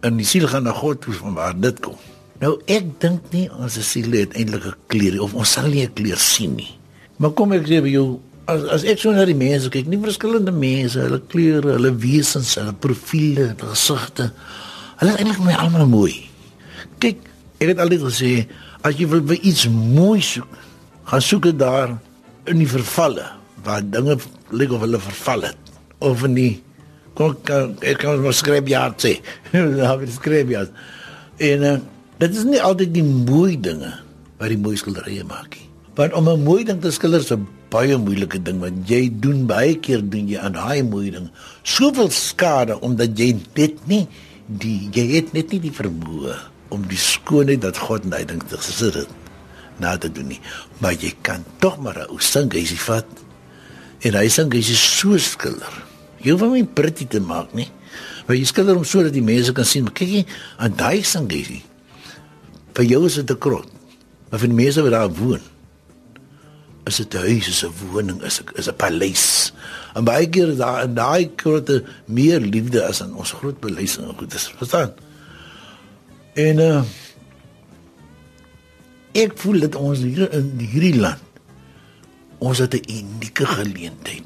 in 0.08 0.20
die 0.20 0.28
siel 0.28 0.48
gaan 0.48 0.64
na 0.68 0.74
God 0.76 1.04
toe 1.04 1.16
van 1.20 1.36
waar 1.36 1.56
dit 1.60 1.82
kom. 1.84 2.00
Nou 2.40 2.56
ek 2.72 2.88
dink 3.04 3.28
nie 3.36 3.46
ons 3.52 3.76
siel 3.88 4.16
het 4.16 4.36
eintlik 4.36 4.66
'n 4.72 4.80
kleur 4.92 5.22
of 5.28 5.36
ons 5.36 5.52
sal 5.52 5.68
nie 5.68 5.84
'n 5.84 5.94
kleur 5.94 6.20
sien 6.20 6.56
nie. 6.56 6.72
Maar 7.18 7.32
kom 7.32 7.52
ek 7.54 7.68
sê 7.68 7.82
vir 7.84 7.92
jou 8.00 8.20
as 8.48 8.64
as 8.64 8.84
ek 8.84 9.00
so 9.00 9.12
na 9.12 9.26
die 9.26 9.36
mense 9.36 9.70
kyk, 9.70 9.88
nie 9.88 9.98
verskillende 9.98 10.52
mense, 10.52 11.00
hulle 11.00 11.22
kleure, 11.32 11.76
hulle 11.78 11.92
wesens, 11.96 12.56
hulle 12.56 12.74
profile, 12.74 13.54
hulle 13.54 13.70
gesigte. 13.74 14.32
Hulle 15.00 15.12
is 15.12 15.22
eintlik 15.22 15.42
my 15.44 15.56
almal 15.60 15.88
mooi. 15.88 16.14
Kyk, 17.00 17.24
ek 17.60 17.74
het 17.74 17.82
altyd 17.84 18.06
gesê 18.08 18.32
as 18.86 19.00
jy 19.00 19.08
wil 19.10 19.24
vir 19.26 19.42
iets 19.42 19.66
mooi 19.72 20.22
soek, 20.22 20.52
gaan 21.10 21.22
soek 21.22 21.48
dit 21.50 21.58
daar 21.58 21.98
in 22.46 22.62
die 22.62 22.70
vervalle 22.70 23.26
waar 23.66 23.82
dinge 23.82 24.20
lyk 24.54 24.72
of 24.72 24.86
hulle 24.86 25.02
verval 25.02 25.48
het 25.50 25.74
of 26.06 26.24
in 26.28 26.38
die 26.38 26.54
kom 27.16 27.34
ek 27.82 28.00
kan 28.02 28.22
mos 28.22 28.44
skryf 28.44 28.68
ja 28.70 28.88
sê. 29.00 29.18
Nou 29.56 30.00
het 30.02 30.12
skryf 30.12 30.50
ja. 30.52 30.66
En 31.40 31.64
uh, 31.64 31.78
Dit 32.16 32.32
is 32.32 32.46
nie 32.48 32.62
altyd 32.64 32.94
die 32.96 33.04
mooi 33.04 33.58
dinge 33.60 33.90
wat 34.40 34.52
die 34.52 34.60
mooi 34.60 34.78
skilderye 34.80 35.24
maak 35.28 35.58
nie. 35.58 35.68
Want 35.96 36.14
om 36.16 36.30
'n 36.30 36.44
mooi 36.44 36.64
ding 36.64 36.80
te 36.82 36.92
skilder 36.92 37.20
is 37.20 37.32
'n 37.32 37.48
baie 37.70 37.98
moeilike 37.98 38.40
ding 38.40 38.60
want 38.60 38.88
jy 38.88 39.12
doen 39.20 39.46
baie 39.46 39.76
keer 39.76 40.00
doen 40.00 40.28
jy 40.28 40.40
aan 40.40 40.54
daai 40.54 40.84
mooi 40.84 41.12
ding 41.12 41.30
soveel 41.64 42.10
skade 42.10 42.80
omdat 42.80 43.20
jy 43.20 43.36
dit 43.54 43.76
nie 43.88 44.08
die 44.48 44.90
jy 44.94 45.06
het 45.16 45.34
net 45.34 45.52
nie 45.54 45.62
die 45.68 45.74
vermoë 45.74 46.36
om 46.74 46.86
die 46.90 47.00
skoonheid 47.00 47.62
dat 47.64 47.80
God 47.82 48.06
in 48.06 48.14
daai 48.14 48.26
ding 48.30 48.42
te 48.44 48.58
gesit 48.58 49.02
het 49.04 49.12
na 49.82 49.98
te 49.98 50.10
doen 50.12 50.30
nie. 50.32 50.42
Maar 50.80 50.96
jy 50.96 51.12
kan 51.26 51.44
tog 51.60 51.80
maar 51.84 52.06
ou 52.08 52.20
singesie 52.24 52.80
vat 52.86 53.08
en 54.06 54.16
hy 54.16 54.28
singesie 54.32 54.78
so 54.80 55.18
skilder. 55.18 55.82
Jy 56.22 56.32
hoef 56.32 56.46
hom 56.46 56.56
nie 56.56 56.66
pretty 56.66 57.08
te 57.10 57.20
maak 57.20 57.54
nie. 57.58 57.68
Maar 58.26 58.38
jy 58.38 58.46
skilder 58.50 58.78
hom 58.78 58.88
sodat 58.88 59.14
die 59.14 59.26
mense 59.26 59.54
kan 59.54 59.68
sien, 59.68 59.86
maar 59.86 59.96
kyk 59.98 60.12
jy 60.12 60.26
aan 60.58 60.78
daai 60.78 61.04
singesie 61.04 61.64
vir 62.76 62.88
jou 62.90 63.06
is 63.08 63.16
dit 63.16 63.32
'n 63.32 63.40
krot. 63.40 63.70
Maar 64.30 64.40
vir 64.40 64.50
die 64.50 64.62
mense 64.64 64.82
wat 64.82 64.92
daar 64.92 65.10
woon, 65.10 65.42
is 66.86 66.96
dit 67.02 67.14
'n 67.14 67.18
huis, 67.18 67.48
is 67.48 67.64
'n 67.66 67.74
woning, 67.92 68.22
is 68.22 68.42
'n 68.42 68.50
is 68.56 68.68
'n 68.68 68.76
paleis. 68.76 69.54
En 69.94 70.04
baie 70.04 70.30
keer 70.30 70.56
daar 70.56 70.84
in 70.84 70.94
daai 70.94 71.36
krotte 71.36 71.84
meer 72.06 72.40
liefde 72.40 72.86
as 72.86 73.02
in 73.02 73.16
ons 73.16 73.32
groot 73.32 73.60
paleis 73.60 73.98
en 73.98 74.14
goed 74.18 74.34
is. 74.34 74.54
Verstaan? 74.58 74.94
En 76.34 76.60
uh 76.60 76.84
ek 79.16 79.32
voel 79.40 79.60
dit 79.60 79.76
ons 79.76 80.00
hier 80.00 80.32
in 80.36 80.50
hierdie 80.60 81.00
land 81.00 81.24
ons 82.38 82.58
het 82.58 82.74
'n 82.76 82.84
unieke 82.92 83.46
geleentheid 83.46 84.24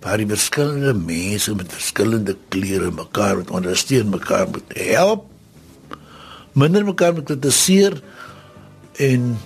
waar 0.00 0.20
die 0.20 0.28
verskillende 0.28 0.92
mense 0.94 1.54
met 1.54 1.72
verskillende 1.72 2.36
kleure 2.48 2.90
mekaar 2.90 3.36
met 3.36 3.50
ondersteun 3.50 4.08
mekaar 4.08 4.48
moet 4.48 4.76
help 4.76 5.24
minder 6.52 6.84
mekaar 6.84 7.14
met 7.14 7.24
kritiseer 7.24 8.02
en 8.92 9.38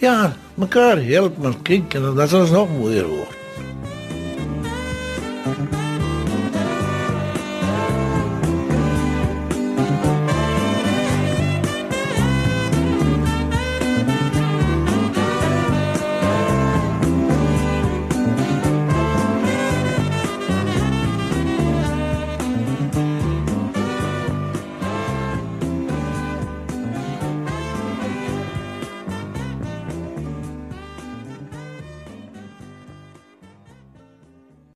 ja, 0.00 0.36
mekaar 0.60 1.02
help 1.10 1.38
maar 1.42 1.56
kyk 1.66 1.98
en 1.98 2.10
dan 2.14 2.28
sal 2.28 2.46
ons 2.46 2.56
nog 2.56 2.72
mooier 2.78 3.08
word. 3.08 3.38
Thank 5.42 5.72
you. 5.74 5.89